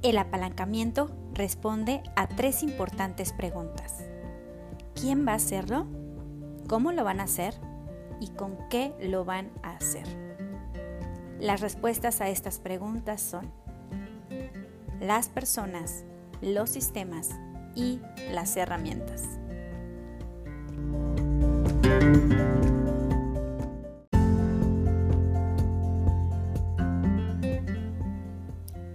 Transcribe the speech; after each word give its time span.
El 0.00 0.16
apalancamiento 0.16 1.10
responde 1.34 2.04
a 2.14 2.28
tres 2.28 2.62
importantes 2.62 3.32
preguntas. 3.32 3.96
¿Quién 4.94 5.26
va 5.26 5.32
a 5.32 5.36
hacerlo? 5.36 5.86
¿Cómo 6.68 6.92
lo 6.92 7.02
van 7.02 7.18
a 7.18 7.24
hacer? 7.24 7.54
¿Y 8.20 8.28
con 8.28 8.56
qué 8.70 8.94
lo 9.00 9.24
van 9.24 9.50
a 9.64 9.72
hacer? 9.72 10.06
Las 11.40 11.60
respuestas 11.60 12.20
a 12.20 12.28
estas 12.28 12.60
preguntas 12.60 13.20
son 13.20 13.50
las 15.00 15.28
personas, 15.28 16.04
los 16.42 16.70
sistemas 16.70 17.30
y 17.74 18.00
las 18.30 18.56
herramientas. 18.56 19.24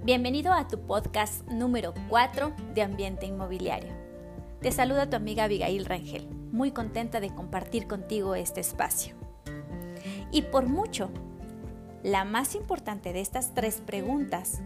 Bienvenido 0.05 0.51
a 0.51 0.67
tu 0.67 0.81
podcast 0.81 1.47
número 1.47 1.93
4 2.09 2.51
de 2.75 2.81
Ambiente 2.81 3.25
Inmobiliario. 3.25 3.93
Te 4.59 4.69
saluda 4.73 5.09
tu 5.09 5.15
amiga 5.15 5.45
Abigail 5.45 5.85
Rangel, 5.85 6.27
muy 6.51 6.71
contenta 6.71 7.21
de 7.21 7.33
compartir 7.33 7.87
contigo 7.87 8.35
este 8.35 8.59
espacio. 8.59 9.15
Y 10.29 10.41
por 10.41 10.67
mucho, 10.67 11.09
la 12.03 12.25
más 12.25 12.53
importante 12.53 13.13
de 13.13 13.21
estas 13.21 13.53
tres 13.53 13.79
preguntas, 13.79 14.59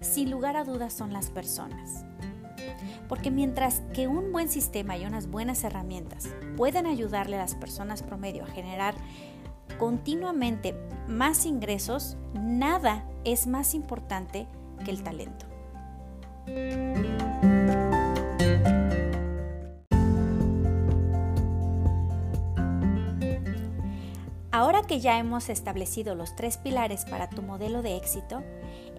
sin 0.00 0.30
lugar 0.30 0.56
a 0.56 0.62
dudas, 0.62 0.92
son 0.92 1.12
las 1.12 1.30
personas. 1.30 2.04
Porque 3.08 3.32
mientras 3.32 3.80
que 3.92 4.06
un 4.06 4.30
buen 4.30 4.48
sistema 4.48 4.96
y 4.96 5.06
unas 5.06 5.28
buenas 5.28 5.64
herramientas 5.64 6.28
pueden 6.56 6.86
ayudarle 6.86 7.34
a 7.34 7.40
las 7.40 7.56
personas 7.56 8.04
promedio 8.04 8.44
a 8.44 8.46
generar 8.46 8.94
continuamente 9.76 10.76
más 11.08 11.46
ingresos, 11.46 12.16
nada 12.32 13.04
es 13.24 13.48
más 13.48 13.74
importante 13.74 14.46
el 14.90 15.02
talento. 15.02 15.46
Ahora 24.50 24.82
que 24.82 24.98
ya 24.98 25.18
hemos 25.18 25.50
establecido 25.50 26.14
los 26.14 26.34
tres 26.34 26.56
pilares 26.56 27.04
para 27.04 27.30
tu 27.30 27.42
modelo 27.42 27.80
de 27.80 27.96
éxito, 27.96 28.42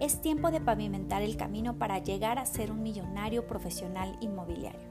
es 0.00 0.22
tiempo 0.22 0.50
de 0.50 0.60
pavimentar 0.60 1.20
el 1.20 1.36
camino 1.36 1.76
para 1.76 1.98
llegar 1.98 2.38
a 2.38 2.46
ser 2.46 2.70
un 2.70 2.82
millonario 2.82 3.46
profesional 3.46 4.16
inmobiliario. 4.20 4.88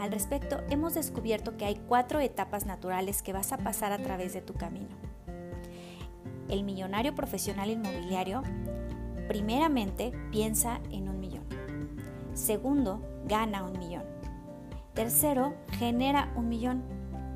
Al 0.00 0.10
respecto, 0.10 0.60
hemos 0.70 0.94
descubierto 0.94 1.56
que 1.56 1.66
hay 1.66 1.76
cuatro 1.76 2.18
etapas 2.20 2.66
naturales 2.66 3.22
que 3.22 3.32
vas 3.32 3.52
a 3.52 3.58
pasar 3.58 3.92
a 3.92 3.98
través 3.98 4.32
de 4.32 4.42
tu 4.42 4.54
camino. 4.54 4.96
El 6.48 6.64
millonario 6.64 7.14
profesional 7.14 7.70
inmobiliario 7.70 8.42
Primeramente, 9.28 10.12
piensa 10.30 10.80
en 10.90 11.08
un 11.08 11.20
millón. 11.20 11.44
Segundo, 12.34 13.00
gana 13.26 13.64
un 13.64 13.78
millón. 13.78 14.04
Tercero, 14.94 15.54
genera 15.72 16.32
un 16.36 16.48
millón. 16.48 16.82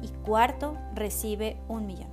Y 0.02 0.08
cuarto, 0.24 0.77
recibe 0.94 1.58
un 1.69 1.86
millón. 1.86 2.08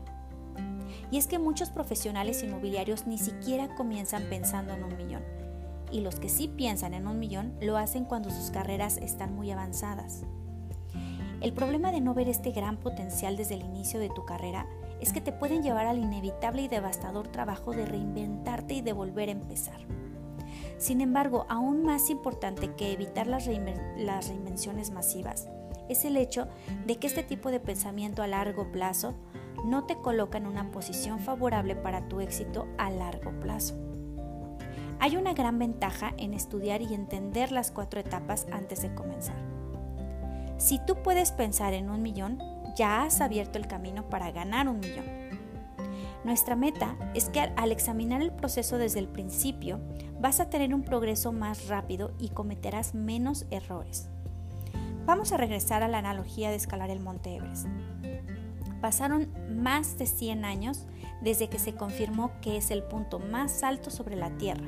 Y 1.12 1.18
es 1.18 1.28
que 1.28 1.40
muchos 1.40 1.70
profesionales 1.70 2.44
inmobiliarios 2.44 3.08
ni 3.08 3.18
siquiera 3.18 3.74
comienzan 3.76 4.24
pensando 4.30 4.74
en 4.74 4.84
un 4.84 4.98
millón. 4.98 5.24
Y 5.92 6.02
los 6.02 6.20
que 6.20 6.28
sí 6.28 6.50
piensan 6.50 6.94
en 6.94 7.08
un 7.08 7.20
millón 7.20 7.54
lo 7.62 7.78
hacen 7.78 8.04
cuando 8.04 8.30
sus 8.30 8.52
carreras 8.52 8.98
están 8.98 9.34
muy 9.36 9.52
avanzadas. 9.52 10.24
El 11.40 11.54
problema 11.54 11.92
de 11.92 12.02
no 12.02 12.14
ver 12.14 12.28
este 12.28 12.52
gran 12.52 12.78
potencial 12.78 13.38
desde 13.38 13.56
el 13.56 13.62
inicio 13.64 14.00
de 14.00 14.10
tu 14.10 14.26
carrera 14.26 14.66
es 15.00 15.14
que 15.14 15.22
te 15.22 15.32
pueden 15.32 15.64
llevar 15.64 15.86
al 15.88 16.00
inevitable 16.00 16.64
y 16.64 16.68
devastador 16.68 17.28
trabajo 17.28 17.72
de 17.72 17.86
reinventarte 17.86 18.76
y 18.76 18.82
de 18.82 18.94
volver 18.94 19.30
a 19.30 19.34
empezar. 19.34 19.80
Sin 20.78 21.02
embargo, 21.02 21.46
aún 21.50 21.84
más 21.84 22.10
importante 22.10 22.74
que 22.76 22.92
evitar 22.92 23.28
las, 23.28 23.46
reinvenciones 23.46 24.92
masivas 24.92 25.50
es 25.90 26.06
el 26.06 26.18
hecho 26.18 26.48
de 26.86 26.98
que 26.98 27.08
este 27.08 27.24
tipo 27.24 27.50
de 27.50 27.60
pensamiento 27.60 28.22
a 28.22 28.28
largo 28.28 28.72
plazo 28.72 29.16
no 29.66 29.86
te 29.86 29.96
coloca 29.96 30.38
en 30.38 30.46
una 30.46 30.72
posición 30.72 31.20
favorable 31.20 31.76
para 31.76 32.08
tu 32.08 32.20
éxito 32.20 32.68
a 32.78 32.90
largo 32.90 33.32
plazo. 33.40 33.76
Hay 35.00 35.16
una 35.16 35.34
gran 35.34 35.60
ventaja 35.60 36.14
en 36.18 36.34
estudiar 36.34 36.82
y 36.82 36.94
entender 36.94 37.52
las 37.52 37.72
cuatro 37.72 38.00
etapas 38.00 38.48
antes 38.52 38.82
de 38.82 38.94
comenzar. 38.94 39.38
Si 40.58 40.80
tú 40.86 40.96
puedes 41.04 41.32
pensar 41.32 41.74
en 41.74 41.90
un 41.90 42.02
millón, 42.02 42.40
ya 42.78 43.04
has 43.04 43.22
abierto 43.22 43.58
el 43.58 43.68
camino 43.68 44.08
para 44.08 44.32
ganar 44.32 44.70
un 44.70 44.80
millón. 44.80 45.06
Nuestra 46.24 46.56
meta 46.56 46.96
es 47.14 47.30
que 47.30 47.40
al 47.40 47.72
examinar 47.72 48.22
el 48.22 48.32
proceso 48.32 48.78
desde 48.78 49.00
el 49.00 49.08
principio 49.08 49.80
vas 50.20 50.40
a 50.40 50.50
tener 50.50 50.74
un 50.74 50.84
progreso 50.84 51.32
más 51.32 51.68
rápido 51.68 52.12
y 52.20 52.30
cometerás 52.30 52.94
menos 52.94 53.46
errores. 53.50 54.10
Vamos 55.06 55.32
a 55.32 55.38
regresar 55.38 55.84
a 55.84 55.88
la 55.88 56.00
analogía 56.00 56.50
de 56.50 56.56
escalar 56.56 56.90
el 56.90 57.00
Monte 57.00 57.36
Everest. 57.36 57.68
Pasaron 58.82 59.30
más 59.50 59.98
de 59.98 60.06
100 60.06 60.46
años 60.46 60.86
desde 61.22 61.50
que 61.50 61.60
se 61.60 61.74
confirmó 61.74 62.32
que 62.42 62.58
es 62.58 62.70
el 62.72 62.84
punto 62.84 63.18
más 63.18 63.64
alto 63.64 63.90
sobre 63.90 64.16
la 64.16 64.38
Tierra 64.38 64.68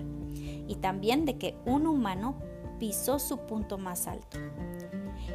y 0.68 0.76
también 0.76 1.26
de 1.26 1.38
que 1.38 1.58
un 1.66 1.86
humano 1.86 2.36
pisó 2.80 3.20
su 3.20 3.40
punto 3.46 3.78
más 3.78 4.08
alto. 4.08 4.38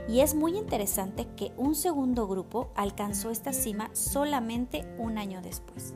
Y 0.09 0.21
es 0.21 0.35
muy 0.35 0.57
interesante 0.57 1.27
que 1.37 1.53
un 1.57 1.75
segundo 1.75 2.29
grupo 2.29 2.71
alcanzó 2.75 3.31
esta 3.31 3.53
cima 3.53 3.89
solamente 3.93 4.87
un 4.99 5.17
año 5.17 5.41
después. 5.41 5.95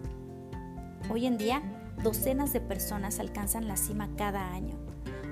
Hoy 1.11 1.27
en 1.27 1.37
día, 1.37 1.63
docenas 2.03 2.53
de 2.53 2.61
personas 2.61 3.21
alcanzan 3.21 3.69
la 3.69 3.77
cima 3.77 4.09
cada 4.17 4.53
año. 4.53 4.77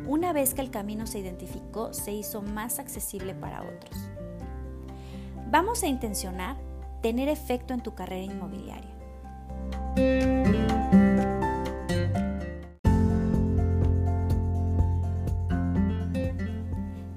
Una 0.06 0.32
vez 0.32 0.54
que 0.54 0.60
el 0.60 0.70
camino 0.70 1.06
se 1.06 1.19
identificó, 1.19 1.92
se 1.92 2.12
hizo 2.12 2.42
más 2.42 2.78
accesible 2.78 3.34
para 3.34 3.62
otros. 3.62 3.97
Vamos 5.50 5.82
a 5.82 5.87
intencionar 5.87 6.56
tener 7.03 7.28
efecto 7.28 7.72
en 7.72 7.82
tu 7.82 7.94
carrera 7.94 8.25
inmobiliaria. 8.25 8.94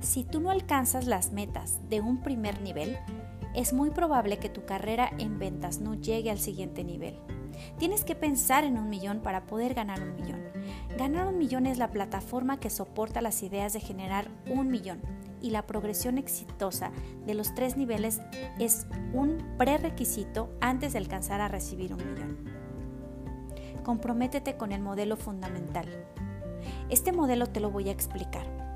Si 0.09 0.23
tú 0.23 0.39
no 0.39 0.49
alcanzas 0.49 1.05
las 1.05 1.33
metas 1.33 1.77
de 1.87 2.01
un 2.01 2.23
primer 2.23 2.61
nivel, 2.61 2.97
es 3.53 3.73
muy 3.73 3.91
probable 3.91 4.39
que 4.39 4.49
tu 4.49 4.65
carrera 4.65 5.11
en 5.19 5.37
ventas 5.37 5.81
no 5.81 5.93
llegue 5.93 6.31
al 6.31 6.39
siguiente 6.39 6.83
nivel. 6.83 7.19
Tienes 7.77 8.03
que 8.03 8.15
pensar 8.15 8.63
en 8.63 8.79
un 8.79 8.89
millón 8.89 9.19
para 9.19 9.45
poder 9.45 9.75
ganar 9.75 10.01
un 10.01 10.15
millón. 10.15 10.41
Ganar 10.97 11.27
un 11.27 11.37
millón 11.37 11.67
es 11.67 11.77
la 11.77 11.91
plataforma 11.91 12.59
que 12.59 12.71
soporta 12.71 13.21
las 13.21 13.43
ideas 13.43 13.71
de 13.73 13.81
generar 13.81 14.31
un 14.49 14.69
millón 14.69 14.99
y 15.43 15.51
la 15.51 15.67
progresión 15.67 16.17
exitosa 16.17 16.91
de 17.27 17.35
los 17.35 17.53
tres 17.53 17.77
niveles 17.77 18.19
es 18.57 18.87
un 19.13 19.37
prerequisito 19.59 20.49
antes 20.59 20.93
de 20.93 20.97
alcanzar 20.97 21.39
a 21.39 21.49
recibir 21.49 21.93
un 21.93 21.99
millón. 21.99 22.37
Comprométete 23.83 24.57
con 24.57 24.71
el 24.71 24.81
modelo 24.81 25.17
fundamental. 25.17 25.85
Este 26.89 27.11
modelo 27.11 27.45
te 27.45 27.59
lo 27.59 27.69
voy 27.69 27.89
a 27.89 27.91
explicar. 27.91 28.68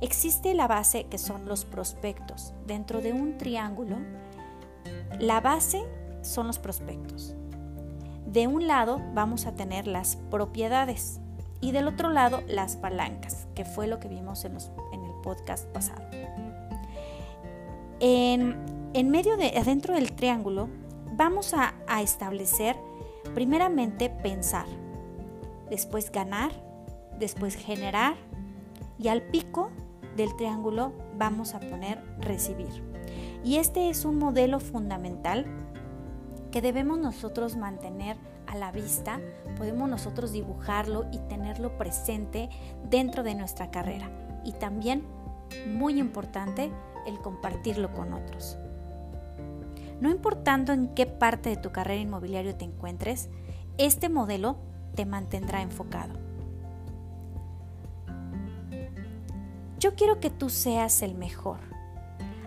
Existe 0.00 0.54
la 0.54 0.66
base 0.66 1.04
que 1.04 1.18
son 1.18 1.46
los 1.46 1.64
prospectos. 1.64 2.54
Dentro 2.66 3.00
de 3.00 3.12
un 3.12 3.36
triángulo, 3.36 3.96
la 5.18 5.40
base 5.40 5.84
son 6.22 6.46
los 6.46 6.58
prospectos. 6.58 7.34
De 8.26 8.46
un 8.46 8.66
lado 8.66 9.00
vamos 9.12 9.46
a 9.46 9.54
tener 9.54 9.86
las 9.86 10.16
propiedades 10.16 11.20
y 11.60 11.72
del 11.72 11.88
otro 11.88 12.08
lado 12.08 12.42
las 12.48 12.76
palancas, 12.76 13.46
que 13.54 13.64
fue 13.64 13.86
lo 13.86 14.00
que 14.00 14.08
vimos 14.08 14.44
en, 14.44 14.54
el 14.54 15.12
podcast 15.22 15.66
pasado. 15.66 16.02
En, 17.98 19.10
medio 19.10 19.36
de, 19.36 19.58
adentro 19.58 19.94
del 19.94 20.12
triángulo, 20.12 20.68
vamos 21.12 21.52
a 21.54 21.74
establecer 22.00 22.76
primeramente 23.34 24.08
pensar, 24.08 24.66
después 25.68 26.10
ganar, 26.10 26.50
después 27.18 27.54
generar 27.54 28.14
y 28.98 29.08
al 29.08 29.22
pico 29.22 29.70
del 30.16 30.34
triángulo 30.36 30.92
vamos 31.16 31.54
a 31.54 31.60
poner 31.60 32.02
recibir. 32.20 32.82
Y 33.44 33.56
este 33.56 33.88
es 33.88 34.04
un 34.04 34.18
modelo 34.18 34.60
fundamental 34.60 35.46
que 36.50 36.60
debemos 36.60 36.98
nosotros 36.98 37.56
mantener 37.56 38.16
a 38.46 38.56
la 38.56 38.72
vista, 38.72 39.20
podemos 39.56 39.88
nosotros 39.88 40.32
dibujarlo 40.32 41.06
y 41.12 41.18
tenerlo 41.28 41.76
presente 41.78 42.48
dentro 42.88 43.22
de 43.22 43.34
nuestra 43.36 43.70
carrera. 43.70 44.10
Y 44.44 44.52
también, 44.52 45.04
muy 45.68 45.98
importante, 45.98 46.70
el 47.06 47.18
compartirlo 47.20 47.92
con 47.92 48.12
otros. 48.12 48.58
No 50.00 50.10
importando 50.10 50.72
en 50.72 50.88
qué 50.94 51.06
parte 51.06 51.50
de 51.50 51.56
tu 51.56 51.70
carrera 51.70 52.00
inmobiliaria 52.00 52.56
te 52.56 52.64
encuentres, 52.64 53.28
este 53.78 54.08
modelo 54.08 54.56
te 54.94 55.06
mantendrá 55.06 55.62
enfocado. 55.62 56.29
Yo 59.80 59.94
quiero 59.94 60.20
que 60.20 60.28
tú 60.28 60.50
seas 60.50 61.00
el 61.00 61.14
mejor. 61.14 61.58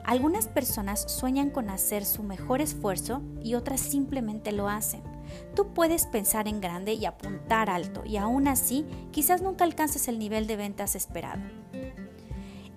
Algunas 0.05 0.47
personas 0.47 1.03
sueñan 1.11 1.49
con 1.49 1.71
hacer 1.71 2.05
su 2.05 2.21
mejor 2.21 2.61
esfuerzo 2.61 3.23
y 3.41 3.55
otras 3.55 3.81
simplemente 3.81 4.51
lo 4.51 4.69
hacen. 4.69 5.01
Tú 5.55 5.73
puedes 5.73 6.05
pensar 6.05 6.47
en 6.47 6.61
grande 6.61 6.93
y 6.93 7.05
apuntar 7.05 7.71
alto 7.71 8.03
y 8.05 8.17
aún 8.17 8.47
así 8.47 8.85
quizás 9.09 9.41
nunca 9.41 9.63
alcances 9.63 10.07
el 10.07 10.19
nivel 10.19 10.45
de 10.45 10.57
ventas 10.57 10.95
esperado. 10.95 11.41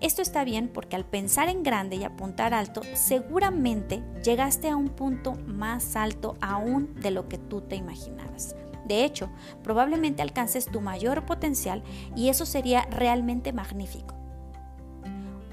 Esto 0.00 0.23
está 0.23 0.43
bien 0.43 0.70
porque 0.73 0.97
al 0.97 1.05
pensar 1.05 1.50
en 1.50 1.62
grande 1.62 1.97
y 1.97 2.05
apuntar 2.05 2.55
alto, 2.55 2.81
seguramente 2.94 4.03
llegaste 4.25 4.70
a 4.70 4.76
un 4.76 4.88
punto 4.88 5.35
más 5.47 5.97
alto 5.97 6.38
aún 6.41 6.94
de 6.94 7.11
lo 7.11 7.29
que 7.29 7.37
tú 7.37 7.61
te 7.61 7.76
imaginabas. 7.76 8.56
De 8.87 9.05
hecho, 9.05 9.29
probablemente 9.62 10.23
alcances 10.23 10.64
tu 10.64 10.81
mayor 10.81 11.26
potencial 11.26 11.82
y 12.14 12.31
eso 12.31 12.47
sería 12.47 12.87
realmente 12.91 13.53
magnífico. 13.53 14.25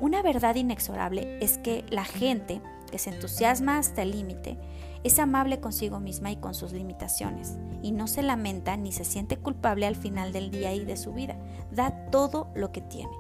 Una 0.04 0.22
verdad 0.22 0.56
inexorable 0.56 1.38
es 1.40 1.58
que 1.58 1.86
la 1.90 2.04
gente 2.04 2.60
que 2.92 3.00
se 3.00 3.10
entusiasma 3.10 3.78
hasta 3.78 4.02
el 4.02 4.12
límite 4.12 4.58
es 5.06 5.18
amable 5.18 5.62
consigo 5.62 6.02
misma 6.02 6.30
y 6.30 6.36
con 6.36 6.54
sus 6.54 6.74
limitaciones 6.74 7.58
y 7.82 7.94
no 7.94 8.08
se 8.08 8.22
lamenta 8.22 8.76
ni 8.76 8.92
se 8.92 9.06
siente 9.06 9.38
culpable 9.38 9.86
al 9.86 9.96
final 9.96 10.34
del 10.34 10.52
día 10.52 10.74
y 10.74 10.84
de 10.84 10.98
su 10.98 11.14
vida. 11.14 11.38
Da 11.72 12.08
todo 12.12 12.52
lo 12.54 12.74
que 12.74 12.82
tiene. 12.82 13.14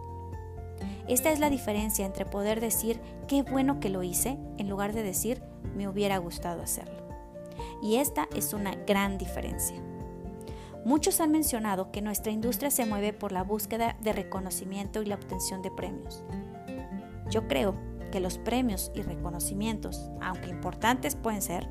Esta 1.07 1.31
es 1.31 1.39
la 1.39 1.49
diferencia 1.49 2.05
entre 2.05 2.25
poder 2.25 2.59
decir 2.59 2.99
qué 3.29 3.43
bueno 3.43 3.79
que 3.79 3.87
lo 3.87 4.03
hice 4.03 4.37
en 4.57 4.67
lugar 4.67 4.91
de 4.91 5.03
decir 5.03 5.41
me 5.77 5.87
hubiera 5.87 6.17
gustado 6.17 6.61
hacerlo. 6.61 7.01
Y 7.81 7.95
esta 7.95 8.27
es 8.35 8.53
una 8.53 8.75
gran 8.75 9.17
diferencia. 9.17 9.77
Muchos 10.83 11.21
han 11.21 11.31
mencionado 11.31 11.93
que 11.93 12.01
nuestra 12.01 12.33
industria 12.33 12.71
se 12.71 12.85
mueve 12.85 13.13
por 13.13 13.31
la 13.31 13.43
búsqueda 13.43 13.95
de 14.01 14.11
reconocimiento 14.11 15.01
y 15.01 15.05
la 15.05 15.15
obtención 15.15 15.61
de 15.61 15.71
premios. 15.71 16.25
Yo 17.33 17.47
creo 17.47 17.75
que 18.11 18.19
los 18.19 18.37
premios 18.37 18.91
y 18.93 19.01
reconocimientos, 19.01 20.11
aunque 20.21 20.49
importantes 20.49 21.15
pueden 21.15 21.41
ser, 21.41 21.67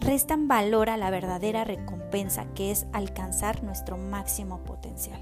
restan 0.00 0.48
valor 0.48 0.88
a 0.88 0.96
la 0.96 1.10
verdadera 1.10 1.64
recompensa 1.64 2.46
que 2.54 2.70
es 2.70 2.86
alcanzar 2.94 3.62
nuestro 3.62 3.98
máximo 3.98 4.64
potencial. 4.64 5.20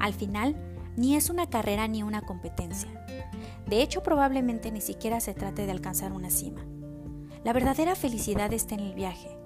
Al 0.00 0.14
final, 0.14 0.56
ni 0.96 1.16
es 1.16 1.28
una 1.28 1.50
carrera 1.50 1.86
ni 1.86 2.02
una 2.02 2.22
competencia. 2.22 2.88
De 3.66 3.82
hecho, 3.82 4.02
probablemente 4.02 4.72
ni 4.72 4.80
siquiera 4.80 5.20
se 5.20 5.34
trate 5.34 5.66
de 5.66 5.72
alcanzar 5.72 6.12
una 6.12 6.30
cima. 6.30 6.64
La 7.44 7.52
verdadera 7.52 7.94
felicidad 7.94 8.54
está 8.54 8.74
en 8.74 8.80
el 8.80 8.94
viaje. 8.94 9.37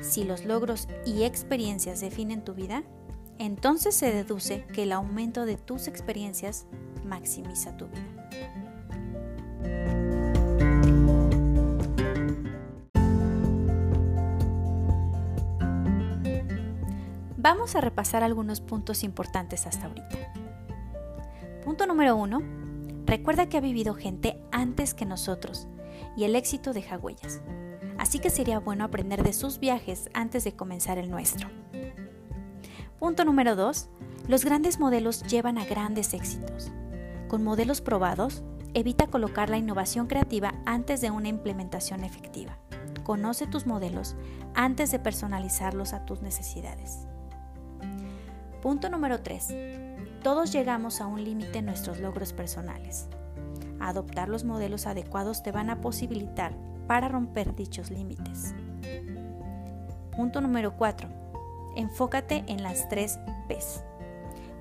Si 0.00 0.24
los 0.24 0.44
logros 0.44 0.88
y 1.04 1.24
experiencias 1.24 2.00
definen 2.00 2.44
tu 2.44 2.54
vida, 2.54 2.82
entonces 3.38 3.94
se 3.94 4.12
deduce 4.12 4.64
que 4.66 4.84
el 4.84 4.92
aumento 4.92 5.44
de 5.46 5.56
tus 5.56 5.88
experiencias 5.88 6.66
maximiza 7.04 7.76
tu 7.76 7.86
vida. 7.88 8.22
Vamos 17.36 17.74
a 17.74 17.80
repasar 17.80 18.22
algunos 18.22 18.60
puntos 18.60 19.02
importantes 19.02 19.66
hasta 19.66 19.86
ahorita. 19.86 20.32
Punto 21.64 21.86
número 21.86 22.14
uno. 22.14 22.40
Recuerda 23.04 23.48
que 23.48 23.56
ha 23.56 23.60
vivido 23.60 23.94
gente 23.94 24.40
antes 24.52 24.94
que 24.94 25.04
nosotros 25.04 25.66
y 26.16 26.22
el 26.22 26.36
éxito 26.36 26.72
deja 26.72 26.98
huellas. 26.98 27.40
Así 27.98 28.18
que 28.18 28.30
sería 28.30 28.58
bueno 28.58 28.84
aprender 28.84 29.22
de 29.22 29.32
sus 29.32 29.58
viajes 29.58 30.10
antes 30.14 30.44
de 30.44 30.54
comenzar 30.54 30.98
el 30.98 31.10
nuestro. 31.10 31.48
Punto 32.98 33.24
número 33.24 33.56
2. 33.56 33.88
Los 34.28 34.44
grandes 34.44 34.78
modelos 34.78 35.22
llevan 35.24 35.58
a 35.58 35.64
grandes 35.64 36.14
éxitos. 36.14 36.70
Con 37.28 37.42
modelos 37.42 37.80
probados, 37.80 38.42
evita 38.74 39.06
colocar 39.08 39.50
la 39.50 39.58
innovación 39.58 40.06
creativa 40.06 40.54
antes 40.66 41.00
de 41.00 41.10
una 41.10 41.28
implementación 41.28 42.04
efectiva. 42.04 42.58
Conoce 43.02 43.46
tus 43.46 43.66
modelos 43.66 44.14
antes 44.54 44.92
de 44.92 44.98
personalizarlos 44.98 45.92
a 45.92 46.06
tus 46.06 46.22
necesidades. 46.22 47.06
Punto 48.62 48.88
número 48.88 49.20
3. 49.20 49.48
Todos 50.22 50.52
llegamos 50.52 51.00
a 51.00 51.06
un 51.06 51.24
límite 51.24 51.58
en 51.58 51.66
nuestros 51.66 51.98
logros 51.98 52.32
personales. 52.32 53.08
Adoptar 53.80 54.28
los 54.28 54.44
modelos 54.44 54.86
adecuados 54.86 55.42
te 55.42 55.50
van 55.50 55.68
a 55.68 55.80
posibilitar 55.80 56.54
para 56.86 57.08
romper 57.08 57.54
dichos 57.54 57.90
límites. 57.90 58.54
Punto 60.16 60.40
número 60.40 60.76
4. 60.76 61.08
Enfócate 61.76 62.44
en 62.46 62.62
las 62.62 62.88
tres 62.88 63.18
P's. 63.48 63.82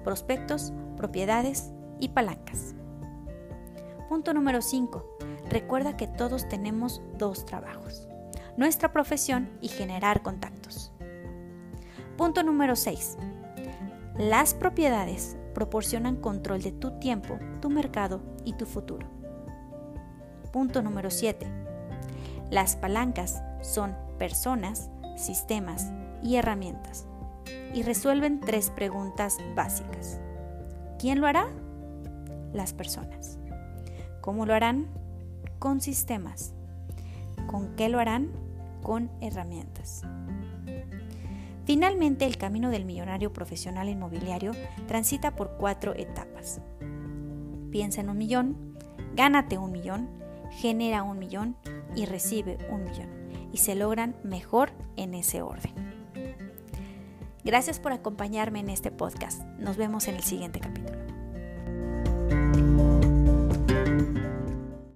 Prospectos, 0.04 0.74
propiedades 0.98 1.72
y 2.00 2.10
palancas. 2.10 2.76
Punto 4.08 4.34
número 4.34 4.62
5. 4.62 5.18
Recuerda 5.50 5.98
que 5.98 6.08
todos 6.08 6.48
tenemos 6.48 7.02
dos 7.18 7.46
trabajos. 7.46 8.08
Nuestra 8.58 8.92
profesión 8.92 9.50
y 9.62 9.68
generar 9.68 10.22
contactos. 10.22 10.92
Punto 12.18 12.44
número 12.44 12.76
6. 12.76 13.18
Las 14.18 14.54
propiedades 14.54 15.38
proporcionan 15.54 16.18
control 16.18 16.62
de 16.62 16.72
tu 16.72 17.00
tiempo, 17.00 17.40
tu 17.62 17.70
mercado 17.70 18.22
y 18.46 18.54
tu 18.54 18.66
futuro. 18.66 19.08
Punto 20.52 20.82
número 20.82 21.10
7. 21.10 21.71
Las 22.52 22.76
palancas 22.76 23.42
son 23.62 23.96
personas, 24.20 24.90
sistemas 25.16 25.90
y 26.22 26.36
herramientas 26.36 27.08
y 27.74 27.84
resuelven 27.84 28.42
tres 28.42 28.70
preguntas 28.70 29.38
básicas. 29.56 30.20
¿Quién 31.00 31.22
lo 31.22 31.28
hará? 31.28 31.48
Las 32.52 32.74
personas. 32.74 33.40
¿Cómo 34.20 34.46
lo 34.46 34.54
harán? 34.54 34.88
Con 35.60 35.80
sistemas. 35.80 36.54
¿Con 37.48 37.74
qué 37.78 37.88
lo 37.88 38.00
harán? 38.00 38.32
Con 38.84 39.10
herramientas. 39.22 40.02
Finalmente, 41.64 42.26
el 42.26 42.36
camino 42.36 42.70
del 42.70 42.84
millonario 42.84 43.32
profesional 43.32 43.88
inmobiliario 43.88 44.52
transita 44.90 45.38
por 45.38 45.56
cuatro 45.58 45.96
etapas. 45.96 46.60
Piensa 47.72 48.02
en 48.02 48.10
un 48.10 48.18
millón, 48.18 48.76
gánate 49.16 49.58
un 49.58 49.72
millón, 49.72 50.21
genera 50.52 51.04
un 51.04 51.18
millón 51.20 51.56
y 51.96 52.06
recibe 52.06 52.58
un 52.70 52.84
millón. 52.84 53.10
Y 53.52 53.58
se 53.58 53.76
logran 53.76 54.16
mejor 54.24 54.72
en 54.96 55.14
ese 55.14 55.42
orden. 55.42 55.74
Gracias 57.44 57.80
por 57.80 57.92
acompañarme 57.92 58.60
en 58.60 58.70
este 58.70 58.92
podcast. 58.92 59.42
Nos 59.58 59.78
vemos 59.78 60.08
en 60.08 60.16
el 60.16 60.24
siguiente 60.24 60.60
capítulo. 60.60 61.01